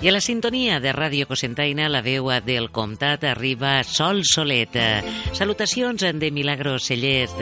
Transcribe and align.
I 0.00 0.06
a 0.06 0.12
la 0.14 0.20
sintonia 0.22 0.76
de 0.78 0.92
Ràdio 0.94 1.26
Cosentaina, 1.26 1.88
la 1.90 2.04
veu 2.06 2.28
del 2.46 2.68
comtat 2.70 3.24
arriba 3.26 3.80
Sol 3.82 4.22
Solet. 4.22 4.76
Salutacions 5.34 6.04
de 6.22 6.30
Milagros 6.30 6.86
Cellers, 6.86 7.34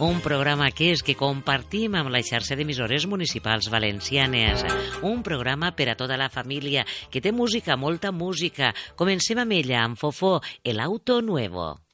un 0.00 0.22
programa 0.24 0.70
que 0.72 0.94
és 0.94 1.04
que 1.04 1.12
compartim 1.12 1.98
amb 2.00 2.08
la 2.08 2.22
xarxa 2.24 2.56
d'emissores 2.56 3.04
municipals 3.04 3.68
valencianes. 3.68 4.64
Un 5.04 5.20
programa 5.20 5.74
per 5.76 5.90
a 5.92 5.98
tota 6.00 6.16
la 6.16 6.30
família, 6.32 6.86
que 7.12 7.20
té 7.20 7.36
música, 7.36 7.76
molta 7.76 8.16
música. 8.16 8.72
Comencem 8.96 9.44
amb 9.44 9.60
ella, 9.60 9.84
amb 9.84 10.00
Fofó, 10.00 10.38
El 10.64 10.80
Auto 10.80 11.20
Nuevo. 11.20 11.89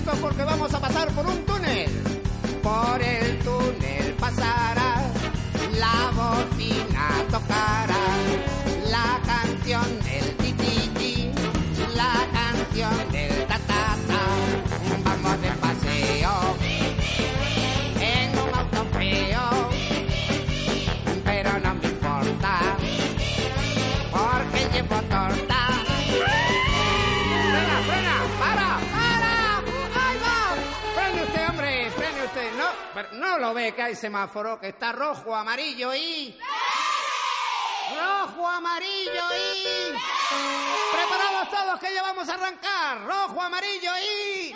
Porque 0.00 0.42
vamos 0.42 0.72
a 0.72 0.80
pasar 0.80 1.08
por 1.08 1.26
un 1.26 1.44
túnel. 1.44 1.90
Por 2.62 3.02
el 3.02 3.38
túnel 3.40 4.14
pasará, 4.18 5.02
la 5.78 6.10
bocina 6.14 7.08
tocará, 7.30 8.04
la 8.88 9.20
canción 9.26 10.01
no 33.22 33.38
lo 33.38 33.54
ve 33.54 33.72
que 33.72 33.82
hay 33.82 33.94
semáforo, 33.94 34.58
que 34.58 34.68
está 34.68 34.92
rojo, 34.92 35.34
amarillo 35.34 35.94
y... 35.94 36.36
¡Rojo, 37.94 38.48
amarillo 38.48 39.22
y... 39.32 39.92
¡Preparados 40.92 41.50
todos 41.50 41.80
que 41.80 41.94
ya 41.94 42.02
vamos 42.02 42.28
a 42.28 42.34
arrancar! 42.34 43.04
¡Rojo, 43.06 43.40
amarillo 43.40 43.92
y... 43.98 44.54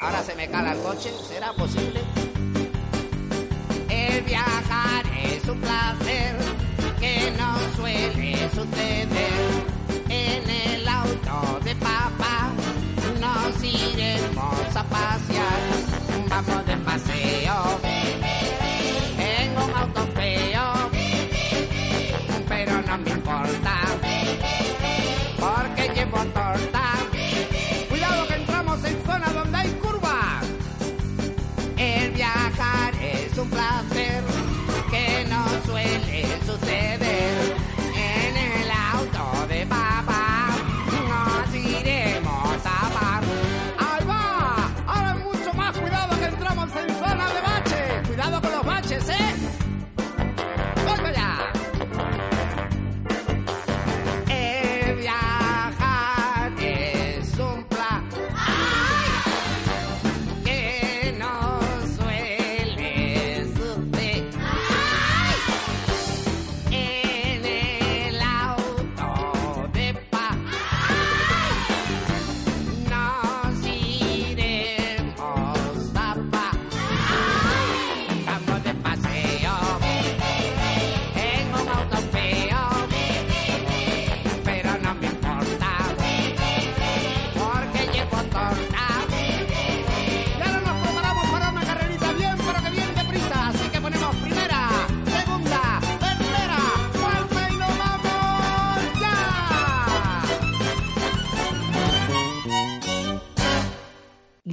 Ahora 0.00 0.22
se 0.24 0.34
me 0.34 0.50
cala 0.50 0.72
el 0.72 0.82
coche, 0.82 1.12
¿será 1.28 1.52
posible? 1.52 2.02
El 3.88 4.22
viajar 4.22 5.06
es 5.22 5.44
un 5.48 5.60
placer 5.60 6.36
que 6.98 7.30
no 7.38 7.56
suele 7.76 8.50
suceder. 8.50 9.31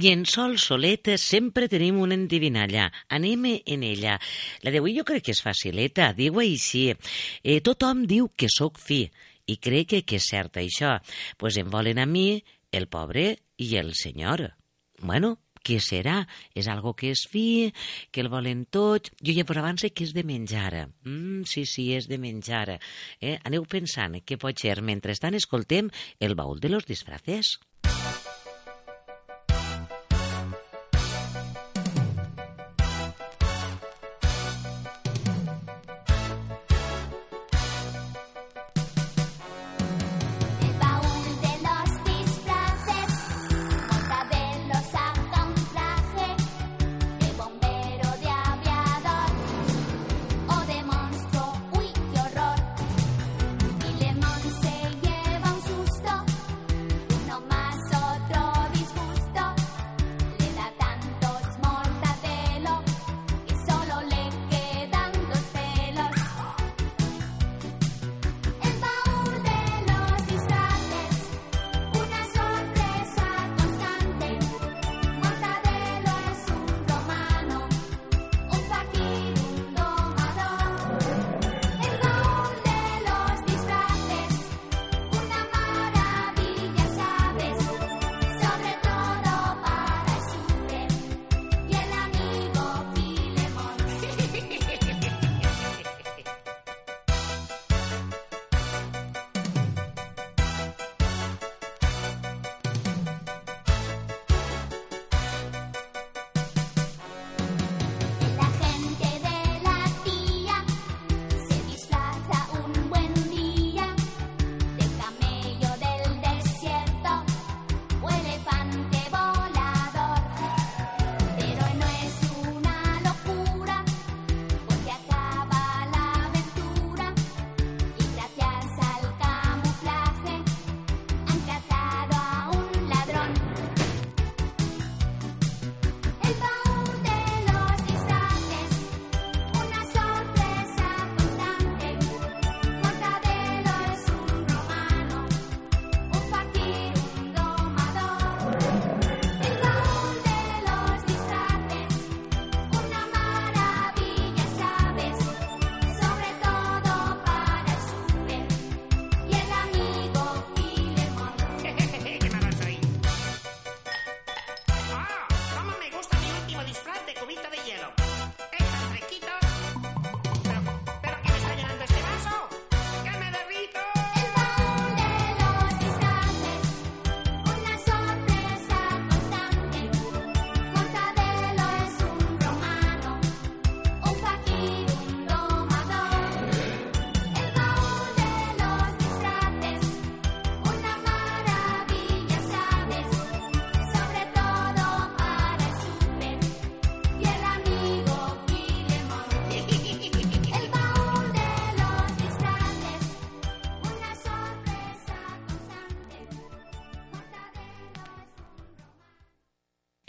I 0.00 0.08
en 0.08 0.22
Sol 0.24 0.54
Soleta 0.56 1.18
sempre 1.20 1.66
tenim 1.68 1.98
una 2.00 2.16
endivinalla. 2.16 2.86
Anem 3.12 3.42
en 3.50 3.82
ella. 3.84 4.14
La 4.64 4.72
d'avui 4.72 4.94
jo 4.96 5.04
crec 5.04 5.26
que 5.26 5.34
és 5.34 5.42
facileta. 5.44 6.06
Diu 6.16 6.38
així. 6.40 6.86
Eh, 7.44 7.58
tothom 7.60 8.06
diu 8.08 8.30
que 8.32 8.48
sóc 8.48 8.80
fi 8.80 9.02
i 9.44 9.58
crec 9.60 9.90
que, 9.92 10.00
que 10.08 10.16
és 10.16 10.30
cert 10.32 10.56
això. 10.56 10.94
Pues 11.36 11.60
em 11.60 11.68
volen 11.68 12.00
a 12.00 12.08
mi, 12.08 12.40
el 12.72 12.88
pobre 12.88 13.26
i 13.60 13.74
el 13.76 13.92
senyor. 13.92 14.46
Bueno, 15.04 15.34
què 15.60 15.76
serà? 15.84 16.22
És 16.56 16.72
algo 16.72 16.94
que 16.96 17.12
és 17.12 17.26
fi, 17.28 17.68
que 18.08 18.24
el 18.24 18.32
volen 18.32 18.64
tots... 18.72 19.12
Jo 19.20 19.36
ja 19.36 19.44
per 19.44 19.58
abans 19.60 19.84
sé 19.84 19.92
que 19.92 20.08
és 20.08 20.16
de 20.16 20.24
menjar. 20.24 20.86
Mm, 21.04 21.42
sí, 21.44 21.66
sí, 21.68 21.90
és 21.92 22.08
de 22.08 22.16
menjar. 22.16 22.78
Eh? 23.20 23.36
Aneu 23.44 23.68
pensant 23.68 24.16
què 24.24 24.40
pot 24.40 24.64
ser. 24.64 24.80
Mentrestant 24.80 25.36
escoltem 25.36 25.92
el 26.20 26.38
baúl 26.40 26.56
de 26.56 26.72
los 26.72 26.88
disfraces. 26.88 27.58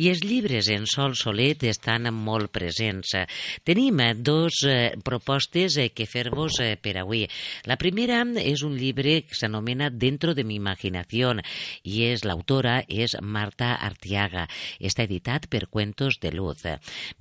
I 0.01 0.07
els 0.09 0.24
llibres 0.25 0.65
en 0.74 0.88
Sol 0.89 1.13
Solet 1.13 1.62
estan 1.69 2.07
molt 2.15 2.50
presents. 2.56 3.12
Tenim 3.68 4.00
eh, 4.01 4.15
dos 4.18 4.63
eh, 4.65 4.95
propostes 5.06 5.75
eh, 5.77 5.92
que 5.94 6.07
fer-vos 6.09 6.57
per 6.81 6.95
avui. 7.03 7.27
La 7.69 7.77
primera 7.77 8.24
és 8.42 8.63
un 8.65 8.74
llibre 8.80 9.19
que 9.27 9.38
s'anomena 9.38 9.92
Dentro 9.94 10.33
de 10.33 10.45
mi 10.48 10.57
imaginació 10.57 11.36
i 11.86 12.01
és 12.07 12.25
l'autora 12.25 12.80
és 12.89 13.13
Marta 13.21 13.75
Artiaga. 13.77 14.48
Està 14.81 15.06
editat 15.06 15.45
per 15.53 15.68
Cuentos 15.69 16.18
de 16.21 16.33
Luz. 16.33 16.65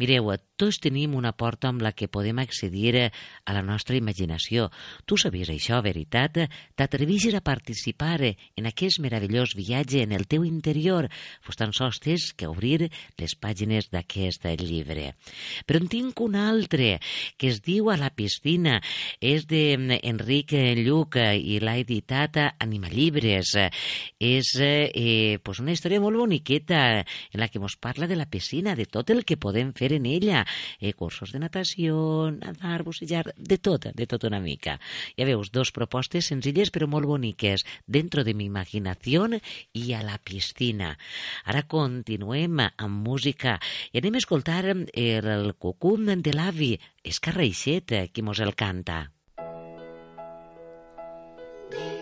Mireu, 0.00 0.32
tots 0.60 0.80
tenim 0.82 1.14
una 1.16 1.32
porta 1.32 1.70
amb 1.70 1.80
la 1.80 1.94
que 1.96 2.10
podem 2.12 2.40
accedir 2.42 2.92
eh, 2.98 3.08
a 3.48 3.54
la 3.56 3.62
nostra 3.64 3.96
imaginació. 3.96 4.68
Tu 5.08 5.16
sabies 5.20 5.48
això, 5.52 5.80
veritat? 5.84 6.36
T'atrevixes 6.76 7.36
a 7.36 7.40
participar 7.44 8.18
eh, 8.26 8.34
en 8.60 8.68
aquest 8.68 9.00
meravellós 9.00 9.54
viatge 9.56 10.02
en 10.04 10.12
el 10.12 10.26
teu 10.28 10.44
interior? 10.44 11.08
Fos 11.40 11.56
tan 11.56 11.72
sols 11.76 12.00
tens 12.04 12.30
que 12.36 12.50
obrir 12.50 12.90
les 13.16 13.36
pàgines 13.40 13.88
d'aquest 13.92 14.44
llibre. 14.60 15.14
Però 15.64 15.80
en 15.80 15.88
tinc 15.88 16.20
un 16.20 16.36
altre 16.36 16.98
que 17.40 17.48
es 17.48 17.62
diu 17.64 17.90
A 17.90 17.96
la 17.96 18.10
piscina. 18.12 18.80
És 19.20 19.46
d'Enric 19.48 20.52
Lluc 20.80 21.16
i 21.20 21.58
l'ha 21.62 21.76
editat 21.80 22.36
a 22.36 22.46
Animalibres. 22.60 23.56
És 24.20 24.52
eh, 24.60 25.38
pues 25.42 25.60
una 25.62 25.72
història 25.72 26.02
molt 26.02 26.20
boniqueta 26.20 26.82
en 27.00 27.40
la 27.40 27.48
que 27.48 27.60
ens 27.60 27.78
parla 27.80 28.06
de 28.10 28.18
la 28.18 28.28
piscina, 28.28 28.76
de 28.76 28.86
tot 28.86 29.10
el 29.10 29.24
que 29.24 29.40
podem 29.40 29.72
fer 29.76 29.94
en 29.96 30.06
ella. 30.06 30.44
Eh, 30.80 30.92
cursos 30.94 31.32
de 31.32 31.40
natació, 31.42 32.30
nadar, 32.36 32.82
bussejar, 32.86 33.34
de 33.36 33.58
tot, 33.58 33.90
de 33.94 34.06
tot 34.06 34.24
una 34.28 34.40
mica. 34.40 34.78
Ja 35.18 35.28
veus, 35.28 35.52
dos 35.52 35.72
propostes 35.76 36.30
senzilles 36.32 36.72
però 36.74 36.88
molt 36.90 37.08
boniques. 37.10 37.66
Dentro 37.86 38.24
de 38.24 38.34
mi 38.34 38.48
imaginació 38.50 39.28
i 39.76 39.92
a 39.94 40.02
la 40.06 40.18
piscina. 40.18 40.96
Ara 41.44 41.66
continuem 41.68 42.60
amb 42.66 43.06
música 43.06 43.58
i 43.92 44.00
anem 44.00 44.18
a 44.18 44.22
escoltar 44.24 44.64
el, 44.64 44.86
el 44.94 45.54
cucum 45.58 46.10
de 46.20 46.34
l'avi. 46.34 46.74
És 47.04 47.20
eh, 47.24 48.08
qui 48.12 48.22
mos 48.22 48.40
el 48.40 48.54
canta. 48.54 49.06
Ding 51.70 51.99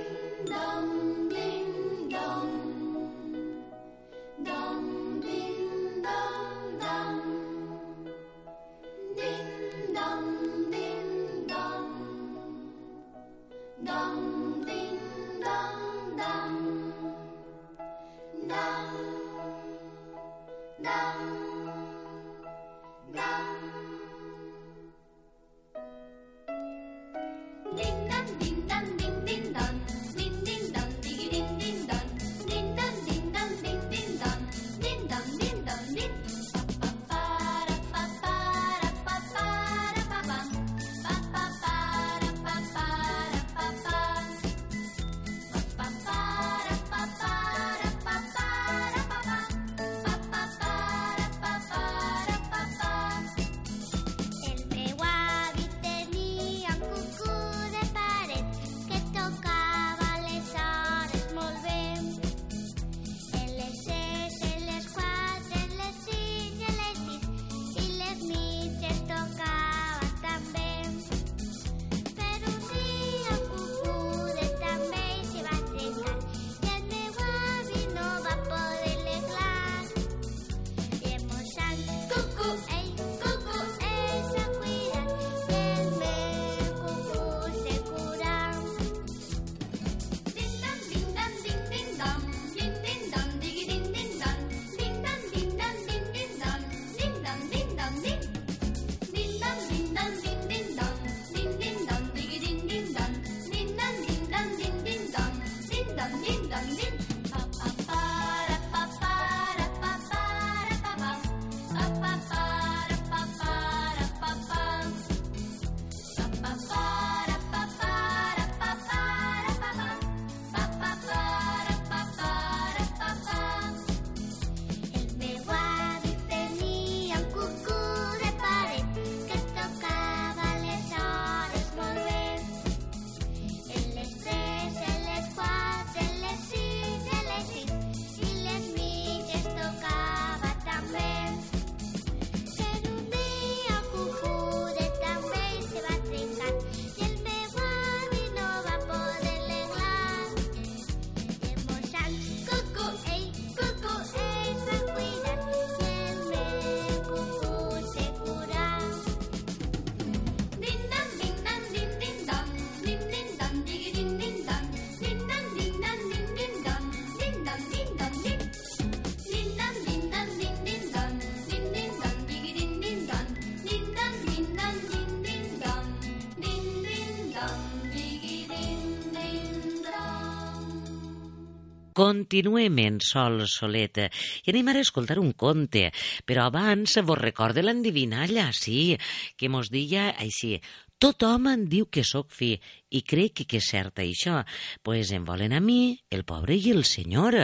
Continuem 181.98 182.76
en 182.84 182.98
Sol 183.02 183.40
Solet 183.50 183.98
i 184.06 184.52
anem 184.52 184.69
ara 184.70 184.82
a 184.84 184.86
escoltar 184.86 185.19
un 185.19 185.32
conte, 185.34 185.88
però 186.28 186.44
abans 186.46 186.94
vos 187.02 187.19
recorde 187.19 187.64
l'endivinalla, 187.64 188.52
sí, 188.55 188.94
que 189.36 189.50
mos 189.50 189.72
deia 189.74 190.12
així, 190.14 190.60
Tothom 190.98 191.44
em 191.46 191.60
diu 191.70 191.86
que 191.94 192.02
sóc 192.02 192.32
fi 192.34 192.48
i 192.90 193.00
crec 193.06 193.44
que 193.46 193.60
és 193.60 193.67
cert 193.70 194.00
això. 194.02 194.40
Pues 194.82 195.12
em 195.14 195.26
volen 195.26 195.55
a 195.55 195.60
mi, 195.62 195.94
el 196.10 196.24
pobre 196.26 196.56
i 196.58 196.72
el 196.74 196.82
senyor. 196.90 197.36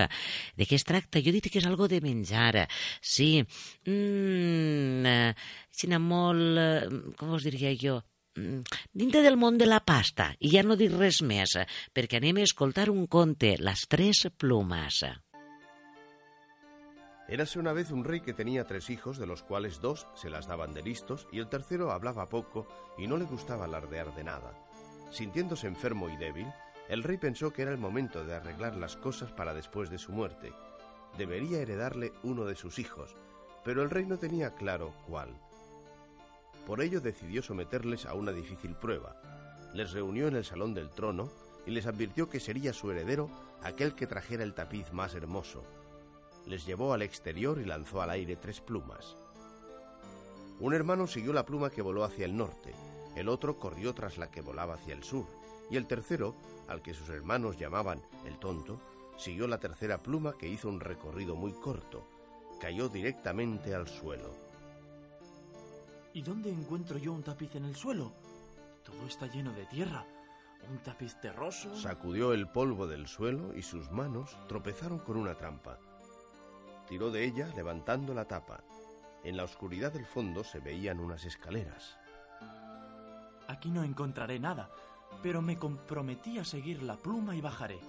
De 0.59 0.67
què 0.67 0.75
es 0.75 0.87
tracta? 0.89 1.23
Jo 1.23 1.31
he 1.31 1.37
dit 1.37 1.47
que 1.47 1.63
és 1.63 1.69
algo 1.71 1.87
de 1.91 2.01
menjar. 2.03 2.65
Sí. 2.99 3.29
Mm, 3.87 5.07
eh, 5.07 5.35
sinó 5.71 6.03
molt... 6.03 6.59
eh, 6.59 7.15
Com 7.19 7.37
us 7.39 7.47
diria 7.47 7.71
jo? 7.79 8.01
Mm, 8.37 8.63
dintre 8.93 9.23
del 9.23 9.37
món 9.37 9.59
de 9.59 9.67
la 9.67 9.81
pasta, 9.85 10.33
i 10.41 10.51
ja 10.57 10.65
no 10.67 10.75
dic 10.77 10.95
res 10.97 11.21
més, 11.23 11.55
perquè 11.95 12.19
anem 12.19 12.43
escoltar 12.43 12.89
un 12.91 13.07
conte, 13.07 13.55
Les 13.59 13.87
tres 13.89 14.27
plumas. 14.37 15.05
Érase 17.29 17.59
una 17.59 17.73
vez 17.73 17.91
un 17.91 18.05
rey 18.05 18.21
que 18.21 18.35
tenía 18.35 18.65
tres 18.65 18.91
hijos, 18.91 19.19
de 19.19 19.27
los 19.27 19.43
cuales 19.43 19.81
dos 19.81 20.07
se 20.15 20.29
las 20.29 20.47
daban 20.47 20.75
de 20.75 20.83
listos 20.83 21.27
y 21.33 21.39
el 21.39 21.49
tercero 21.49 21.91
hablaba 21.91 22.29
poco 22.29 22.67
y 22.99 23.07
no 23.07 23.17
le 23.17 23.25
gustaba 23.25 23.65
alardear 23.65 24.15
de 24.15 24.25
nada. 24.25 24.53
Sintiéndose 25.11 25.67
enfermo 25.67 26.11
y 26.11 26.17
débil, 26.17 26.47
el 26.89 27.03
rey 27.03 27.17
pensó 27.17 27.53
que 27.53 27.63
era 27.63 27.71
el 27.71 27.79
momento 27.79 28.25
de 28.25 28.35
arreglar 28.35 28.77
las 28.77 28.97
cosas 28.97 29.33
para 29.33 29.55
después 29.55 29.89
de 29.89 29.99
su 29.99 30.13
muerte, 30.13 30.53
debería 31.17 31.61
heredarle 31.61 32.13
uno 32.23 32.45
de 32.45 32.57
sus 32.57 32.79
hijos, 32.79 33.15
pero 33.65 33.83
el 33.83 33.91
rey 33.91 34.05
no 34.05 34.19
tenía 34.19 34.51
claro 34.51 34.93
cuál. 35.07 35.31
Por 36.67 36.81
ello 36.81 37.01
decidió 37.01 37.43
someterles 37.43 38.07
a 38.07 38.15
una 38.15 38.33
difícil 38.33 38.75
prueba. 38.75 39.17
Les 39.75 39.93
reunió 39.93 40.29
en 40.29 40.37
el 40.37 40.45
salón 40.45 40.75
del 40.75 40.91
trono 40.91 41.31
y 41.67 41.71
les 41.71 41.87
advirtió 41.87 42.29
que 42.29 42.41
sería 42.41 42.73
su 42.73 42.91
heredero 42.91 43.29
aquel 43.63 43.95
que 43.95 44.07
trajera 44.07 44.45
el 44.45 44.55
tapiz 44.55 44.93
más 44.93 45.15
hermoso. 45.15 45.63
Les 46.47 46.67
llevó 46.67 46.93
al 46.93 47.03
exterior 47.03 47.59
y 47.61 47.65
lanzó 47.65 48.03
al 48.03 48.11
aire 48.11 48.37
tres 48.37 48.61
plumas. 48.61 49.17
Un 50.61 50.75
hermano 50.75 51.07
siguió 51.07 51.33
la 51.33 51.47
pluma 51.47 51.71
que 51.71 51.83
voló 51.83 52.05
hacia 52.05 52.27
el 52.27 52.37
norte, 52.37 52.75
el 53.17 53.29
otro 53.29 53.59
corrió 53.59 53.95
tras 53.95 54.19
la 54.19 54.31
que 54.31 54.41
volaba 54.41 54.75
hacia 54.75 54.95
el 54.95 55.05
sur, 55.05 55.27
y 55.71 55.77
el 55.77 55.87
tercero, 55.87 56.35
al 56.69 56.83
que 56.83 56.95
sus 56.95 57.09
hermanos 57.09 57.59
llamaban 57.59 58.03
el 58.27 58.39
tonto, 58.39 58.79
siguió 59.19 59.47
la 59.47 59.59
tercera 59.59 60.03
pluma 60.03 60.37
que 60.37 60.49
hizo 60.49 60.69
un 60.69 60.81
recorrido 60.81 61.35
muy 61.37 61.53
corto. 61.53 62.07
Cayó 62.61 62.89
directamente 62.89 63.75
al 63.75 63.89
suelo. 63.89 64.44
¿Y 66.15 66.23
dónde 66.23 66.49
encuentro 66.49 66.97
yo 66.97 67.13
un 67.13 67.25
tapiz 67.25 67.57
en 67.57 67.65
el 67.65 67.75
suelo? 67.75 68.13
Todo 68.85 69.05
está 69.09 69.27
lleno 69.27 69.53
de 69.53 69.67
tierra. 69.67 70.07
Un 70.71 70.79
tapiz 70.79 71.21
terroso. 71.21 71.77
Sacudió 71.77 72.33
el 72.33 72.47
polvo 72.47 72.87
del 72.87 73.09
suelo 73.09 73.53
y 73.57 73.63
sus 73.63 73.91
manos 73.91 74.31
tropezaron 74.47 75.01
con 75.01 75.17
una 75.17 75.35
trampa. 75.35 75.77
Tiró 76.89 77.11
de 77.11 77.25
ella 77.25 77.53
levantando 77.57 78.15
la 78.15 78.27
tapa. 78.27 78.63
En 79.25 79.37
la 79.37 79.43
oscuridad 79.43 79.93
del 79.93 80.07
fondo 80.07 80.45
se 80.45 80.61
veían 80.61 81.01
unas 81.01 81.25
escaleras. 81.25 81.97
Aquí 83.49 83.71
no 83.71 83.83
encontraré 83.83 84.39
nada, 84.39 84.71
pero 85.21 85.43
me 85.43 85.59
comprometí 85.59 86.39
a 86.39 86.45
seguir 86.45 86.81
la 86.85 86.97
pluma 86.97 87.35
y 87.35 87.41
bajaré. 87.41 87.81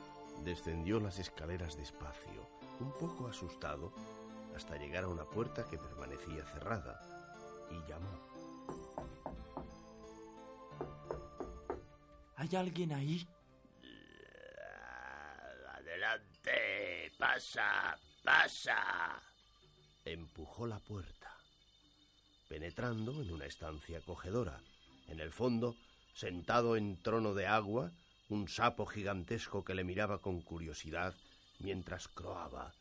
Descendió 0.44 1.00
las 1.00 1.20
escaleras 1.20 1.77
despacio, 1.77 2.50
un 2.79 2.91
poco 2.94 3.27
asustado, 3.27 3.91
hasta 4.55 4.77
llegar 4.77 5.03
a 5.03 5.10
una 5.10 5.25
puerta 5.25 5.65
que 5.65 5.77
permanecía 5.77 6.44
cerrada, 6.46 7.14
y 7.72 7.89
llamó. 7.89 8.25
¿Hay 12.38 12.55
alguien 12.55 12.93
ahí? 12.93 13.27
Adelante, 15.74 17.12
pasa, 17.17 17.98
pasa. 18.24 19.22
Empujó 20.03 20.67
la 20.67 20.79
puerta, 20.79 21.31
penetrando 22.48 23.22
en 23.22 23.31
una 23.31 23.45
estancia 23.45 24.00
acogedora. 24.00 24.62
En 25.07 25.19
el 25.19 25.31
fondo, 25.31 25.75
sentado 26.13 26.75
en 26.75 27.01
trono 27.01 27.34
de 27.34 27.48
agua, 27.48 27.91
un 28.29 28.48
sapo 28.48 28.86
gigantesco 28.86 29.63
que 29.63 29.75
le 29.75 29.84
miraba 29.84 30.22
con 30.22 30.41
curiosidad 30.41 31.15
mientras 31.60 32.07
croaba. 32.07 32.74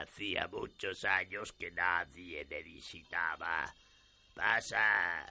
Hacía 0.00 0.48
muchos 0.48 1.04
años 1.04 1.52
que 1.52 1.70
nadie 1.72 2.46
me 2.48 2.62
visitaba. 2.62 3.74
Pasa. 4.34 5.30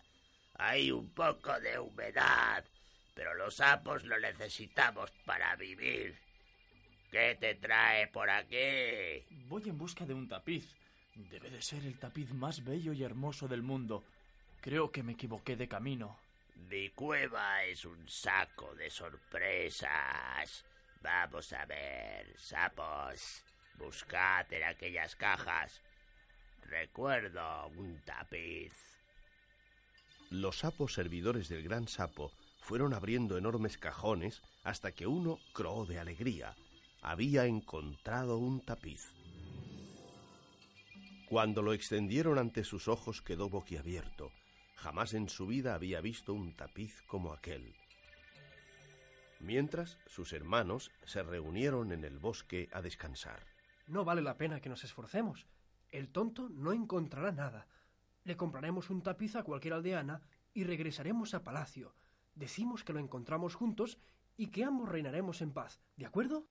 Hay 0.54 0.92
un 0.92 1.10
poco 1.10 1.60
de 1.60 1.80
humedad, 1.80 2.64
pero 3.16 3.34
los 3.34 3.56
sapos 3.56 4.04
lo 4.04 4.20
necesitamos 4.20 5.10
para 5.26 5.56
vivir. 5.56 6.20
¿Qué 7.10 7.36
te 7.40 7.56
trae 7.56 8.08
por 8.10 8.30
aquí? 8.30 9.26
Voy 9.48 9.64
en 9.66 9.78
busca 9.78 10.06
de 10.06 10.14
un 10.14 10.28
tapiz. 10.28 10.76
Debe 11.16 11.50
de 11.50 11.64
ser 11.64 11.84
el 11.86 11.98
tapiz 11.98 12.32
más 12.32 12.64
bello 12.64 12.94
y 12.94 13.04
hermoso 13.04 13.48
del 13.48 13.64
mundo. 13.64 14.04
Creo 14.62 14.92
que 14.92 15.02
me 15.02 15.14
equivoqué 15.14 15.56
de 15.56 15.68
camino. 15.68 16.20
Mi 16.70 16.90
cueva 16.90 17.64
es 17.64 17.86
un 17.86 18.08
saco 18.08 18.76
de 18.76 18.92
sorpresas. 18.92 20.64
Vamos 21.02 21.54
a 21.54 21.66
ver, 21.66 22.38
sapos. 22.38 23.44
Buscad 23.80 24.52
en 24.52 24.64
aquellas 24.64 25.16
cajas. 25.16 25.82
Recuerdo 26.64 27.68
un 27.78 28.00
tapiz. 28.06 28.74
Los 30.30 30.60
sapos 30.60 30.94
servidores 30.94 31.48
del 31.48 31.64
gran 31.64 31.88
sapo 31.88 32.32
fueron 32.60 32.94
abriendo 32.94 33.38
enormes 33.38 33.78
cajones 33.78 34.44
hasta 34.64 34.92
que 34.92 35.08
uno 35.08 35.40
croó 35.54 35.86
de 35.86 35.98
alegría. 35.98 36.56
Había 37.02 37.46
encontrado 37.46 38.38
un 38.38 38.62
tapiz. 38.62 39.14
Cuando 41.30 41.62
lo 41.62 41.74
extendieron 41.74 42.38
ante 42.38 42.64
sus 42.64 42.88
ojos 42.88 43.22
quedó 43.22 43.50
boquiabierto. 43.50 44.32
Jamás 44.76 45.14
en 45.14 45.30
su 45.30 45.48
vida 45.48 45.74
había 45.74 46.02
visto 46.02 46.34
un 46.34 46.54
tapiz 46.54 47.02
como 47.08 47.34
aquel. 47.34 47.74
Mientras, 49.40 49.98
sus 50.08 50.34
hermanos 50.34 50.92
se 51.06 51.24
reunieron 51.24 51.92
en 51.94 52.04
el 52.04 52.20
bosque 52.20 52.70
a 52.74 52.82
descansar. 52.82 53.59
No 53.90 54.06
vale 54.06 54.22
la 54.22 54.38
pena 54.38 54.62
que 54.62 54.70
nos 54.70 54.84
esforcemos. 54.84 55.48
El 55.90 56.10
tonto 56.10 56.48
no 56.48 56.74
encontrará 56.74 57.32
nada. 57.32 57.68
Le 58.24 58.38
compraremos 58.38 58.92
un 58.92 59.02
tapiz 59.02 59.36
a 59.36 59.42
cualquier 59.42 59.74
aldeana 59.74 60.22
y 60.54 60.64
regresaremos 60.64 61.34
a 61.34 61.44
palacio. 61.44 61.96
Decimos 62.36 62.84
que 62.84 62.94
lo 62.94 63.00
encontramos 63.00 63.56
juntos 63.56 63.98
y 64.38 64.52
que 64.52 64.64
ambos 64.64 64.90
reinaremos 64.90 65.42
en 65.42 65.54
paz. 65.54 65.82
¿De 65.98 66.06
acuerdo? 66.06 66.48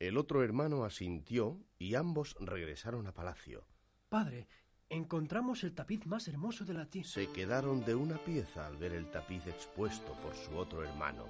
El 0.00 0.16
otro 0.16 0.42
hermano 0.42 0.84
asintió 0.84 1.64
y 1.78 1.94
ambos 1.94 2.34
regresaron 2.40 3.06
a 3.06 3.14
palacio. 3.14 3.68
Padre, 4.08 4.48
encontramos 4.88 5.62
el 5.62 5.72
tapiz 5.72 6.04
más 6.04 6.26
hermoso 6.26 6.64
de 6.64 6.74
la 6.74 6.86
tierra. 6.86 7.10
Se 7.10 7.30
quedaron 7.30 7.84
de 7.84 7.94
una 7.94 8.16
pieza 8.16 8.66
al 8.66 8.76
ver 8.76 8.92
el 8.92 9.08
tapiz 9.12 9.46
expuesto 9.46 10.14
por 10.14 10.34
su 10.34 10.56
otro 10.56 10.82
hermano. 10.82 11.26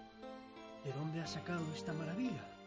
¿De 0.82 0.92
dónde 0.94 1.20
ha 1.20 1.26
sacado 1.26 1.62
esta 1.74 1.92
maravilla? 1.92 2.57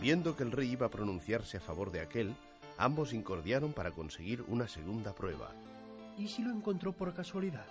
Viendo 0.00 0.36
que 0.36 0.42
el 0.42 0.52
rey 0.52 0.72
iba 0.72 0.86
a 0.86 0.90
pronunciarse 0.90 1.56
a 1.56 1.60
favor 1.60 1.90
de 1.90 2.00
aquel, 2.00 2.34
ambos 2.76 3.12
incordiaron 3.12 3.72
para 3.72 3.92
conseguir 3.92 4.44
una 4.48 4.68
segunda 4.68 5.14
prueba. 5.14 5.52
¿Y 6.18 6.28
si 6.28 6.42
lo 6.42 6.50
encontró 6.50 6.92
por 6.92 7.14
casualidad? 7.14 7.66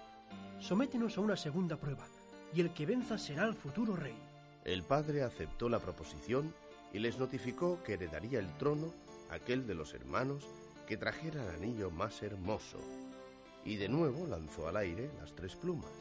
Sométenos 0.60 1.18
a 1.18 1.22
una 1.22 1.38
segunda 1.38 1.78
prueba, 1.78 2.08
y 2.54 2.62
el 2.62 2.72
que 2.72 2.86
venza 2.86 3.18
será 3.18 3.46
el 3.46 3.54
futuro 3.54 3.96
rey. 3.96 4.16
El 4.64 4.84
padre 4.84 5.24
aceptó 5.24 5.70
la 5.70 5.80
proposición 5.80 6.52
y 6.92 7.00
les 7.00 7.20
notificó 7.20 7.82
que 7.84 7.94
heredaría 7.94 8.40
el 8.40 8.52
trono 8.58 8.92
aquel 9.30 9.68
de 9.68 9.76
los 9.76 9.94
hermanos 9.94 10.44
que 10.88 10.98
trajera 10.98 11.44
el 11.44 11.56
anillo 11.56 11.92
más 11.92 12.24
hermoso, 12.24 12.80
y 13.64 13.76
de 13.76 13.90
nuevo 13.90 14.26
lanzó 14.28 14.68
al 14.68 14.78
aire 14.78 15.10
las 15.20 15.36
tres 15.36 15.56
plumas. 15.56 15.92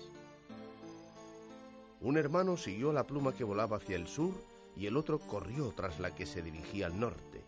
Un 2.00 2.16
hermano 2.16 2.56
siguió 2.56 2.92
la 2.92 3.04
pluma 3.04 3.34
que 3.34 3.44
volaba 3.44 3.78
hacia 3.78 3.96
el 3.96 4.06
sur 4.06 4.34
y 4.76 4.86
el 4.86 4.96
otro 4.96 5.18
corrió 5.18 5.72
tras 5.76 6.00
la 6.00 6.14
que 6.14 6.26
se 6.26 6.42
dirigía 6.42 6.86
al 6.86 6.98
norte, 6.98 7.42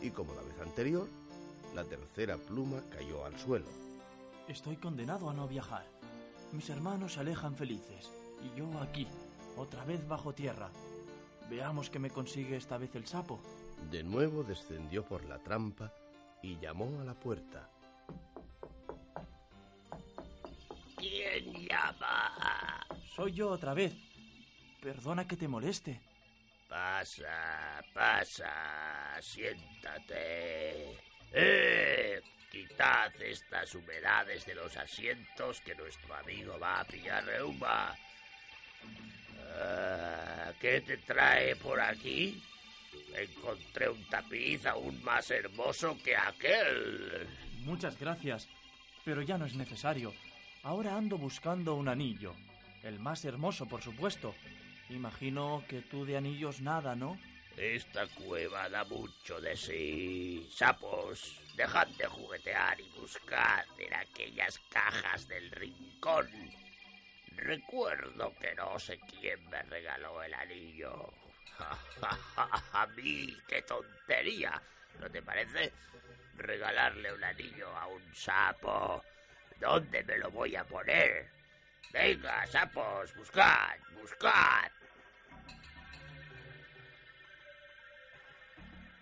y 0.00 0.10
como 0.10 0.34
la 0.34 0.42
vez 0.42 0.60
anterior, 0.60 1.08
la 1.74 1.84
tercera 1.84 2.36
pluma 2.36 2.82
cayó 2.90 3.24
al 3.24 3.38
suelo. 3.38 3.66
Estoy 4.48 4.76
condenado 4.76 5.28
a 5.28 5.34
no 5.34 5.46
viajar. 5.46 5.84
Mis 6.52 6.70
hermanos 6.70 7.14
se 7.14 7.20
alejan 7.20 7.54
felices. 7.54 8.10
Y 8.42 8.58
yo 8.58 8.66
aquí, 8.80 9.06
otra 9.56 9.84
vez 9.84 10.06
bajo 10.08 10.32
tierra. 10.32 10.70
Veamos 11.50 11.90
qué 11.90 11.98
me 11.98 12.10
consigue 12.10 12.56
esta 12.56 12.78
vez 12.78 12.94
el 12.94 13.06
sapo. 13.06 13.40
De 13.90 14.02
nuevo 14.02 14.42
descendió 14.42 15.04
por 15.04 15.24
la 15.24 15.38
trampa 15.38 15.92
y 16.42 16.58
llamó 16.58 17.00
a 17.00 17.04
la 17.04 17.14
puerta. 17.14 17.68
¿Quién 20.96 21.68
llama? 21.68 22.86
Soy 23.14 23.32
yo 23.32 23.50
otra 23.50 23.74
vez. 23.74 23.94
Perdona 24.80 25.26
que 25.26 25.36
te 25.36 25.48
moleste. 25.48 26.00
Pasa, 26.68 27.82
pasa, 27.94 29.18
siéntate. 29.20 30.98
¡Eh! 31.32 32.20
Quitad 32.50 33.10
estas 33.22 33.74
humedades 33.74 34.44
de 34.44 34.54
los 34.54 34.76
asientos 34.76 35.60
que 35.62 35.74
nuestro 35.74 36.14
amigo 36.14 36.58
va 36.58 36.80
a 36.80 36.84
pillar 36.84 37.24
reuma. 37.24 37.96
Ah, 39.58 40.52
¿Qué 40.60 40.80
te 40.82 40.98
trae 40.98 41.56
por 41.56 41.80
aquí? 41.80 42.42
Encontré 43.14 43.88
un 43.88 44.04
tapiz 44.08 44.66
aún 44.66 45.02
más 45.02 45.30
hermoso 45.30 45.96
que 46.02 46.16
aquel. 46.16 47.26
Muchas 47.60 47.98
gracias, 47.98 48.48
pero 49.04 49.22
ya 49.22 49.38
no 49.38 49.46
es 49.46 49.54
necesario. 49.54 50.12
Ahora 50.62 50.96
ando 50.96 51.16
buscando 51.16 51.74
un 51.74 51.88
anillo. 51.88 52.34
El 52.82 52.98
más 52.98 53.24
hermoso, 53.24 53.66
por 53.66 53.82
supuesto. 53.82 54.34
Imagino 54.90 55.62
que 55.68 55.82
tú 55.82 56.04
de 56.04 56.16
anillos 56.16 56.60
nada, 56.60 56.94
¿no? 56.94 57.18
Esta 57.56 58.06
cueva 58.06 58.68
da 58.68 58.84
mucho 58.84 59.40
de 59.40 59.56
sí. 59.56 60.48
Sapos, 60.50 61.40
dejad 61.56 61.88
de 61.88 62.06
juguetear 62.06 62.80
y 62.80 62.88
buscad 63.00 63.64
en 63.78 63.92
aquellas 63.94 64.58
cajas 64.70 65.26
del 65.26 65.50
rincón. 65.50 66.28
Recuerdo 67.36 68.32
que 68.40 68.54
no 68.54 68.78
sé 68.78 68.98
quién 69.00 69.44
me 69.50 69.60
regaló 69.62 70.22
el 70.22 70.32
anillo. 70.34 71.12
A 72.72 72.86
mí, 72.96 73.36
qué 73.46 73.62
tontería. 73.62 74.62
¿No 75.00 75.10
te 75.10 75.20
parece? 75.20 75.72
Regalarle 76.36 77.12
un 77.12 77.24
anillo 77.24 77.76
a 77.76 77.88
un 77.88 78.14
sapo. 78.14 79.02
¿Dónde 79.60 80.04
me 80.04 80.18
lo 80.18 80.30
voy 80.30 80.54
a 80.54 80.64
poner? 80.64 81.28
Venga, 81.92 82.46
sapos, 82.46 83.14
buscad, 83.16 83.76
buscad. 84.00 84.70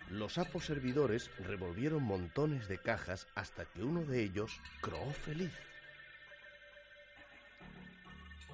Los 0.09 0.33
sapos 0.33 0.65
servidores 0.65 1.29
revolvieron 1.39 2.03
montones 2.03 2.67
de 2.67 2.77
cajas 2.77 3.27
hasta 3.35 3.65
que 3.65 3.83
uno 3.83 4.05
de 4.05 4.23
ellos 4.23 4.59
croó 4.81 5.11
feliz. 5.11 5.51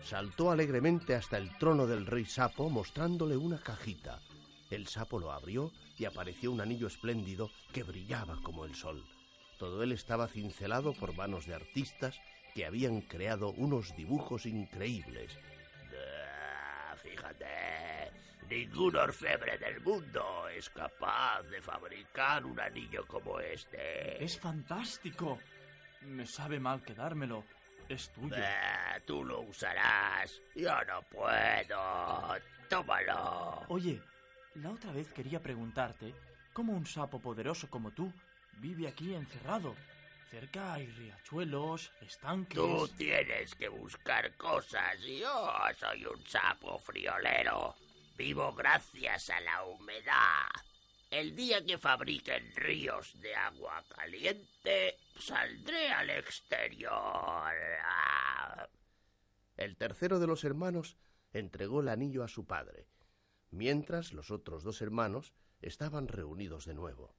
Saltó 0.03 0.51
alegremente 0.51 1.15
hasta 1.15 1.37
el 1.37 1.55
trono 1.57 1.87
del 1.87 2.05
rey 2.05 2.25
sapo 2.25 2.69
mostrándole 2.69 3.37
una 3.37 3.59
cajita. 3.59 4.19
El 4.69 4.87
sapo 4.87 5.19
lo 5.19 5.31
abrió 5.31 5.71
y 5.97 6.05
apareció 6.05 6.51
un 6.51 6.59
anillo 6.59 6.87
espléndido 6.87 7.51
que 7.71 7.83
brillaba 7.83 8.37
como 8.41 8.65
el 8.65 8.75
sol. 8.75 9.05
Todo 9.59 9.83
él 9.83 9.91
estaba 9.91 10.27
cincelado 10.27 10.93
por 10.93 11.15
manos 11.15 11.45
de 11.45 11.53
artistas 11.53 12.19
que 12.53 12.65
habían 12.65 13.01
creado 13.01 13.51
unos 13.51 13.95
dibujos 13.95 14.45
increíbles. 14.45 15.37
Fíjate, 17.01 18.02
ningún 18.49 18.95
orfebre 18.95 19.57
del 19.57 19.79
mundo 19.81 20.47
es 20.49 20.69
capaz 20.69 21.43
de 21.43 21.61
fabricar 21.61 22.45
un 22.45 22.59
anillo 22.59 23.05
como 23.07 23.39
este. 23.39 24.23
Es 24.23 24.39
fantástico. 24.39 25.39
Me 26.01 26.25
sabe 26.25 26.59
mal 26.59 26.81
quedármelo. 26.83 27.43
Es 27.89 28.09
tuyo. 28.09 28.35
Tú 29.05 29.23
lo 29.23 29.41
usarás. 29.41 30.41
Yo 30.55 30.73
no 30.85 31.01
puedo. 31.03 32.35
Tómalo. 32.69 33.65
Oye, 33.67 34.01
la 34.55 34.71
otra 34.71 34.91
vez 34.91 35.11
quería 35.11 35.41
preguntarte 35.41 36.13
cómo 36.53 36.73
un 36.73 36.85
sapo 36.85 37.19
poderoso 37.19 37.69
como 37.69 37.91
tú 37.91 38.11
vive 38.59 38.87
aquí 38.87 39.13
encerrado. 39.13 39.75
Cerca 40.29 40.73
hay 40.73 40.87
riachuelos, 40.87 41.91
estanques. 42.01 42.55
Tú 42.55 42.87
tienes 42.97 43.53
que 43.53 43.67
buscar 43.69 44.33
cosas. 44.35 44.99
Yo 45.01 45.51
soy 45.77 46.05
un 46.05 46.25
sapo 46.25 46.79
friolero. 46.79 47.75
Vivo 48.17 48.53
gracias 48.53 49.29
a 49.29 49.39
la 49.41 49.65
humedad. 49.65 50.47
El 51.09 51.35
día 51.35 51.63
que 51.65 51.77
fabriquen 51.77 52.51
ríos 52.55 53.19
de 53.21 53.35
agua 53.35 53.83
caliente, 53.95 54.97
saldré 55.17 55.91
al 55.91 56.09
exterior. 56.09 57.53
El 59.57 59.77
tercero 59.77 60.19
de 60.19 60.27
los 60.27 60.43
hermanos 60.43 60.97
entregó 61.33 61.81
el 61.81 61.89
anillo 61.89 62.23
a 62.23 62.27
su 62.27 62.45
padre, 62.45 62.87
mientras 63.51 64.13
los 64.13 64.31
otros 64.31 64.63
dos 64.63 64.81
hermanos 64.81 65.33
estaban 65.61 66.07
reunidos 66.07 66.65
de 66.65 66.73
nuevo. 66.73 67.15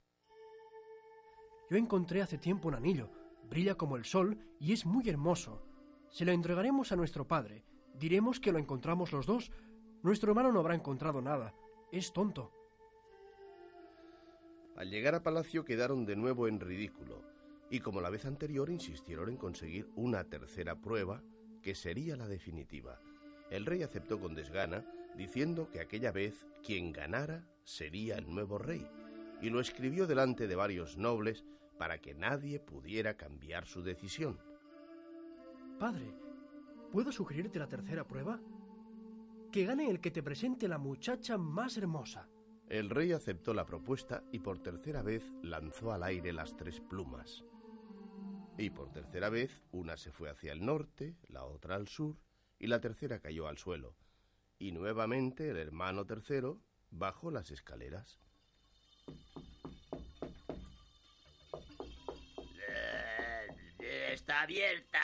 Yo 1.71 1.77
encontré 1.77 2.23
hace 2.23 2.39
tiempo 2.39 2.69
un 2.69 2.75
anillo. 2.75 3.11
Brilla 3.45 3.75
como 3.75 3.97
el 3.97 4.05
sol 4.05 4.39
y 4.59 4.73
es 4.73 4.87
muy 4.87 5.09
hermoso. 5.09 5.67
Se 6.11 6.25
lo 6.25 6.33
entregaremos 6.33 6.93
a 6.93 6.97
nuestro 6.97 7.27
padre. 7.27 7.65
Diremos 7.95 8.41
que 8.41 8.53
lo 8.53 8.59
encontramos 8.59 9.13
los 9.13 9.27
dos. 9.27 9.51
Nuestro 10.05 10.33
hermano 10.33 10.53
no 10.53 10.61
habrá 10.61 10.75
encontrado 10.75 11.23
nada. 11.23 11.55
Es 11.91 12.13
tonto. 12.13 12.53
Al 14.77 14.91
llegar 14.91 15.15
a 15.15 15.23
palacio 15.23 15.65
quedaron 15.65 16.05
de 16.05 16.15
nuevo 16.15 16.47
en 16.47 16.61
ridículo, 16.61 17.23
y 17.71 17.81
como 17.81 18.03
la 18.03 18.11
vez 18.11 18.27
anterior 18.27 18.69
insistieron 18.69 19.31
en 19.31 19.39
conseguir 19.39 19.89
una 19.97 20.25
tercera 20.25 20.79
prueba, 20.79 21.23
que 21.63 21.75
sería 21.75 22.17
la 22.17 22.29
definitiva. 22.29 23.01
El 23.49 23.65
rey 23.65 23.83
aceptó 23.83 24.21
con 24.21 24.35
desgana, 24.35 24.85
diciendo 25.17 25.71
que 25.71 25.81
aquella 25.81 26.13
vez 26.13 26.45
quien 26.63 26.93
ganara 26.93 27.49
sería 27.63 28.19
el 28.19 28.29
nuevo 28.29 28.59
rey, 28.59 28.87
y 29.41 29.49
lo 29.49 29.59
escribió 29.59 30.07
delante 30.07 30.47
de 30.47 30.55
varios 30.55 30.99
nobles 30.99 31.47
para 31.79 31.99
que 31.99 32.13
nadie 32.13 32.61
pudiera 32.61 33.17
cambiar 33.17 33.65
su 33.65 33.83
decisión. 33.83 34.39
Padre, 35.79 36.13
¿puedo 36.93 37.11
sugerirte 37.11 37.59
la 37.59 37.69
tercera 37.69 38.07
prueba? 38.07 38.39
Que 39.55 39.65
gane 39.65 39.89
el 39.89 40.01
que 40.01 40.11
te 40.11 40.21
presente 40.21 40.67
la 40.67 40.79
muchacha 40.79 41.39
más 41.39 41.77
hermosa. 41.77 42.29
El 42.69 42.91
rey 42.91 43.13
aceptó 43.13 43.55
la 43.55 43.65
propuesta 43.65 44.25
y 44.33 44.41
por 44.41 44.59
tercera 44.59 45.01
vez 45.01 45.33
lanzó 45.45 45.93
al 45.93 46.03
aire 46.03 46.33
las 46.33 46.57
tres 46.57 46.81
plumas. 46.81 47.45
Y 48.59 48.71
por 48.71 48.91
tercera 48.91 49.29
vez 49.29 49.63
una 49.71 49.97
se 49.97 50.11
fue 50.11 50.29
hacia 50.29 50.51
el 50.51 50.67
norte, 50.67 51.15
la 51.29 51.45
otra 51.45 51.77
al 51.77 51.87
sur 51.87 52.17
y 52.59 52.67
la 52.67 52.81
tercera 52.81 53.21
cayó 53.21 53.47
al 53.47 53.57
suelo. 53.57 53.95
Y 54.59 54.73
nuevamente 54.73 55.49
el 55.49 55.57
hermano 55.59 56.05
tercero 56.05 56.61
bajó 56.91 57.31
las 57.31 57.53
escaleras. 57.53 58.19
Eh, 63.79 64.11
Está 64.15 64.43
abierta. 64.43 64.99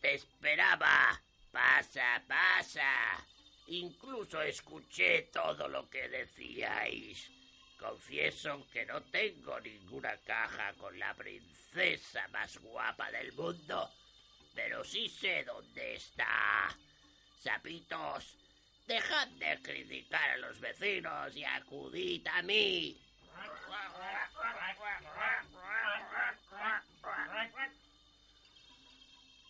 Te 0.00 0.14
esperaba. 0.14 1.20
Pasa, 1.52 2.22
pasa. 2.26 3.26
Incluso 3.66 4.42
escuché 4.42 5.30
todo 5.32 5.68
lo 5.68 5.88
que 5.88 6.08
decíais. 6.08 7.30
Confieso 7.78 8.66
que 8.72 8.84
no 8.84 9.02
tengo 9.04 9.58
ninguna 9.60 10.16
caja 10.18 10.72
con 10.74 10.98
la 10.98 11.14
princesa 11.14 12.28
más 12.28 12.58
guapa 12.58 13.10
del 13.10 13.32
mundo, 13.32 13.90
pero 14.54 14.84
sí 14.84 15.08
sé 15.08 15.44
dónde 15.44 15.94
está. 15.94 16.76
Sapitos, 17.38 18.36
dejad 18.86 19.28
de 19.28 19.60
criticar 19.62 20.30
a 20.30 20.36
los 20.38 20.60
vecinos 20.60 21.34
y 21.34 21.44
acudid 21.44 22.26
a 22.28 22.42
mí. 22.42 23.00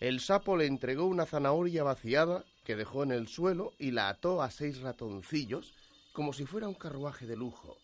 El 0.00 0.20
sapo 0.20 0.56
le 0.56 0.66
entregó 0.66 1.06
una 1.06 1.26
zanahoria 1.26 1.82
vaciada 1.82 2.44
que 2.64 2.76
dejó 2.76 3.02
en 3.02 3.12
el 3.12 3.28
suelo 3.28 3.72
y 3.78 3.92
la 3.92 4.08
ató 4.08 4.42
a 4.42 4.50
seis 4.50 4.80
ratoncillos 4.80 5.74
como 6.12 6.32
si 6.32 6.46
fuera 6.46 6.68
un 6.68 6.74
carruaje 6.74 7.26
de 7.26 7.36
lujo. 7.36 7.78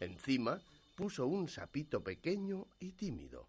Encima 0.00 0.60
puso 0.94 1.26
un 1.26 1.48
sapito 1.48 2.02
pequeño 2.02 2.66
y 2.78 2.92
tímido. 2.92 3.48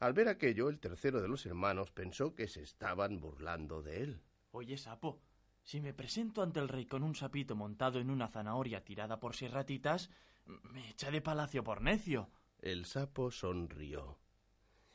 Al 0.00 0.12
ver 0.12 0.28
aquello, 0.28 0.68
el 0.68 0.80
tercero 0.80 1.20
de 1.20 1.28
los 1.28 1.44
hermanos 1.46 1.90
pensó 1.90 2.34
que 2.34 2.48
se 2.48 2.62
estaban 2.62 3.20
burlando 3.20 3.82
de 3.82 4.02
él. 4.02 4.22
Oye, 4.52 4.78
sapo, 4.78 5.20
si 5.62 5.80
me 5.80 5.92
presento 5.92 6.42
ante 6.42 6.58
el 6.58 6.68
rey 6.68 6.86
con 6.86 7.02
un 7.02 7.14
sapito 7.14 7.54
montado 7.54 8.00
en 8.00 8.10
una 8.10 8.28
zanahoria 8.28 8.82
tirada 8.82 9.20
por 9.20 9.36
seis 9.36 9.50
ratitas, 9.50 10.10
me 10.46 10.88
echa 10.88 11.10
de 11.10 11.20
palacio 11.20 11.62
por 11.62 11.82
necio. 11.82 12.30
El 12.60 12.86
sapo 12.86 13.30
sonrió. 13.30 14.18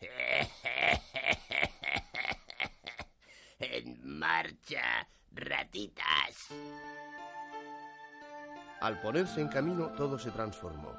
En 3.59 4.19
marcha, 4.19 5.07
ratitas. 5.31 6.49
Al 8.81 8.99
ponerse 8.99 9.39
en 9.39 9.47
camino 9.47 9.87
todo 9.97 10.19
se 10.19 10.29
transformó. 10.31 10.91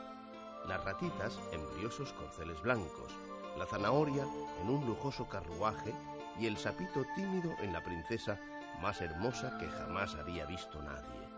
Las 0.66 0.82
ratitas 0.82 1.38
en 1.52 1.60
briosos 1.74 2.14
corceles 2.14 2.60
blancos, 2.62 3.12
la 3.58 3.66
zanahoria 3.66 4.24
en 4.62 4.70
un 4.70 4.86
lujoso 4.86 5.28
carruaje 5.28 5.92
y 6.40 6.46
el 6.46 6.56
sapito 6.56 7.04
tímido 7.14 7.52
en 7.60 7.74
la 7.74 7.84
princesa 7.84 8.40
más 8.80 9.02
hermosa 9.02 9.58
que 9.58 9.66
jamás 9.66 10.14
había 10.14 10.46
visto 10.46 10.80
nadie. 10.80 11.28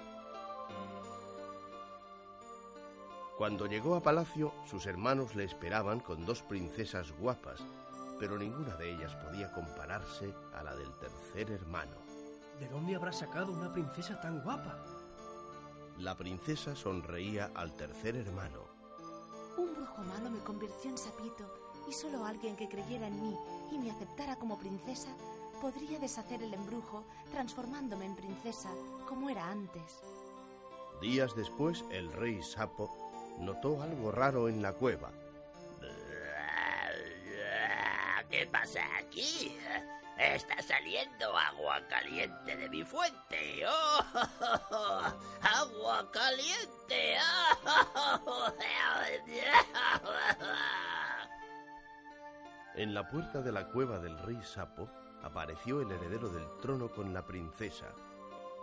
Cuando 3.37 3.67
llegó 3.67 3.97
a 3.97 4.03
palacio, 4.03 4.53
sus 4.71 4.87
hermanos 4.87 5.35
le 5.35 5.45
esperaban 5.45 5.99
con 5.99 6.25
dos 6.25 6.43
princesas 6.43 7.11
guapas, 7.19 7.61
pero 8.19 8.39
ninguna 8.39 8.77
de 8.77 8.93
ellas 8.93 9.15
podía 9.17 9.53
compararse 9.53 10.35
a 10.55 10.63
la 10.63 10.75
del 10.75 10.93
tercer 10.99 11.51
hermano. 11.51 11.97
¿De 12.59 12.69
dónde 12.69 12.97
habrá 12.97 13.13
sacado 13.13 13.53
una 13.53 13.73
princesa 13.73 14.21
tan 14.21 14.43
guapa? 14.43 14.77
La 15.99 16.17
princesa 16.17 16.75
sonreía 16.75 17.51
al 17.55 17.75
tercer 17.77 18.17
hermano. 18.17 18.65
Un 19.57 19.75
brujo 19.75 20.03
malo 20.03 20.31
me 20.31 20.41
convirtió 20.41 20.91
en 20.91 20.99
sapito 20.99 21.45
y 21.89 21.93
solo 21.93 22.25
alguien 22.25 22.57
que 22.57 22.69
creyera 22.69 23.07
en 23.07 23.21
mí 23.21 23.37
y 23.73 23.79
me 23.79 23.91
aceptara 23.91 24.37
como 24.37 24.59
princesa 24.59 25.09
podría 25.61 25.99
deshacer 25.99 26.43
el 26.43 26.55
embrujo 26.55 27.05
transformándome 27.33 28.07
en 28.07 28.15
princesa 28.15 28.71
como 29.09 29.31
era 29.31 29.51
antes. 29.51 30.03
Días 31.01 31.35
después, 31.35 31.85
el 31.91 32.13
rey 32.13 32.43
sapo 32.43 32.91
notó 33.41 33.83
algo 33.83 34.11
raro 34.11 34.49
en 34.49 34.63
la 34.63 34.73
cueva. 34.73 35.11
Pasa 38.49 38.81
aquí? 38.99 39.57
Está 40.19 40.61
saliendo 40.63 41.37
agua 41.37 41.81
caliente 41.89 42.57
de 42.57 42.69
mi 42.69 42.83
fuente. 42.83 43.65
¡Oh! 43.69 44.05
¡Agua 45.43 46.11
caliente! 46.11 47.19
En 52.75 52.95
la 52.95 53.09
puerta 53.11 53.43
de 53.43 53.51
la 53.51 53.65
cueva 53.65 53.99
del 53.99 54.17
rey 54.21 54.41
sapo 54.45 54.89
apareció 55.25 55.81
el 55.81 55.91
heredero 55.91 56.29
del 56.29 56.47
trono 56.63 56.89
con 56.89 57.13
la 57.13 57.27
princesa. 57.27 57.87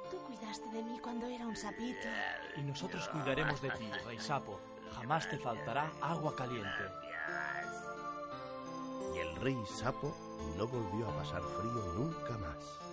Tú 0.10 0.17
cuidaste 0.19 0.69
de 0.69 0.82
mí 0.84 0.98
cuando 1.00 1.26
era 1.26 1.45
un 1.45 1.56
sapito. 1.56 2.08
Y 2.56 2.62
nosotros 2.62 3.10
cuidaremos 3.10 3.62
de 3.62 3.71
ti, 3.71 3.91
rey 4.06 4.17
sapo. 4.17 4.62
Jamás 4.95 5.30
te 5.30 5.38
faltará 5.38 5.91
agua 6.02 6.34
caliente. 6.34 6.86
Rey 9.46 9.64
sapo 9.68 10.12
no 10.58 10.66
volvió 10.66 11.08
a 11.08 11.18
pasar 11.18 11.44
frío 11.44 11.94
nunca 11.96 12.36
más. 12.40 12.85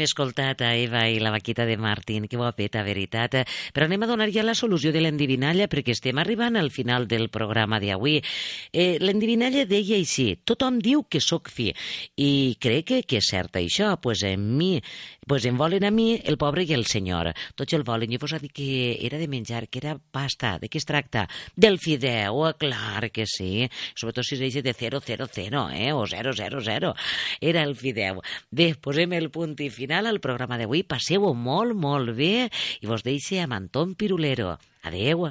Hem 0.00 0.06
escoltat 0.06 0.62
a 0.64 0.70
Eva 0.80 1.02
i 1.12 1.18
la 1.20 1.28
vaquita 1.28 1.66
de 1.68 1.74
Martín, 1.76 2.24
que 2.24 2.38
guapeta, 2.40 2.80
veritat. 2.80 3.34
Però 3.76 3.84
anem 3.84 4.06
a 4.06 4.08
donar 4.08 4.30
ja 4.32 4.40
la 4.40 4.54
solució 4.56 4.94
de 4.94 5.02
l'endivinalla 5.04 5.66
perquè 5.68 5.92
estem 5.92 6.16
arribant 6.22 6.56
al 6.56 6.70
final 6.72 7.04
del 7.04 7.28
programa 7.28 7.76
d'avui. 7.82 8.14
Eh, 8.72 8.96
l'endivinalla 9.04 9.66
deia 9.68 9.98
així, 10.00 10.38
tothom 10.48 10.78
diu 10.80 11.04
que 11.04 11.20
sóc 11.20 11.52
fi 11.52 11.68
i 12.16 12.56
crec 12.56 12.86
que, 12.88 13.02
que 13.04 13.20
és 13.20 13.28
cert 13.28 13.60
això, 13.60 13.92
pues 14.00 14.24
en 14.24 14.46
mi, 14.56 14.78
pues 15.28 15.44
em 15.44 15.60
volen 15.60 15.84
a 15.84 15.90
mi 15.92 16.14
el 16.24 16.40
pobre 16.40 16.64
i 16.64 16.72
el 16.72 16.86
senyor. 16.88 17.34
Tots 17.60 17.76
el 17.76 17.84
volen. 17.84 18.08
Jo 18.10 18.22
vos 18.24 18.32
ha 18.32 18.40
dit 18.40 18.56
que 18.56 18.96
era 19.04 19.20
de 19.20 19.28
menjar, 19.28 19.68
que 19.68 19.84
era 19.84 19.98
pasta. 20.00 20.56
De 20.58 20.72
què 20.72 20.80
es 20.80 20.88
tracta? 20.88 21.26
Del 21.54 21.76
fideu, 21.78 22.46
eh, 22.48 22.54
clar 22.56 23.10
que 23.12 23.28
sí. 23.28 23.68
Sobretot 23.94 24.24
si 24.24 24.38
es 24.38 24.40
deixa 24.40 24.64
de 24.64 24.72
000, 24.72 25.04
eh, 25.76 25.92
o 25.92 26.06
000. 26.06 26.94
Era 27.40 27.62
el 27.62 27.76
fideu. 27.76 28.24
Bé, 28.50 28.72
posem 28.80 29.12
el 29.12 29.28
punt 29.30 29.54
i 29.60 29.68
final 29.68 29.89
al 29.98 30.20
programa 30.22 30.58
d'avui. 30.60 30.84
Passeu-ho 30.86 31.34
molt, 31.34 31.74
molt 31.74 32.14
bé 32.16 32.48
i 32.80 32.86
vos 32.86 33.02
deixe 33.06 33.42
amb 33.42 33.58
Anton 33.58 33.96
Pirulero. 33.98 34.56
Adeu. 34.86 35.30